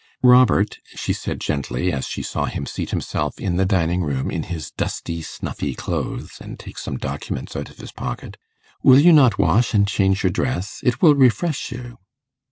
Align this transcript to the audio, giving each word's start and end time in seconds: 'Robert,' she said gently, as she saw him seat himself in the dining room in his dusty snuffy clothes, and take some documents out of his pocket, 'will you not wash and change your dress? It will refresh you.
'Robert,' 0.23 0.79
she 0.95 1.13
said 1.13 1.39
gently, 1.39 1.91
as 1.93 2.07
she 2.07 2.23
saw 2.23 2.45
him 2.45 2.65
seat 2.65 2.89
himself 2.89 3.39
in 3.39 3.57
the 3.57 3.67
dining 3.67 4.01
room 4.01 4.31
in 4.31 4.41
his 4.41 4.71
dusty 4.71 5.21
snuffy 5.21 5.75
clothes, 5.75 6.39
and 6.41 6.57
take 6.59 6.79
some 6.79 6.97
documents 6.97 7.55
out 7.55 7.69
of 7.69 7.77
his 7.77 7.91
pocket, 7.91 8.37
'will 8.81 8.97
you 8.97 9.13
not 9.13 9.37
wash 9.37 9.75
and 9.75 9.87
change 9.87 10.23
your 10.23 10.31
dress? 10.31 10.79
It 10.83 11.03
will 11.03 11.13
refresh 11.13 11.71
you. 11.71 11.99